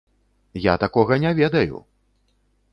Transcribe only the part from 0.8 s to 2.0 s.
такога не ведаю!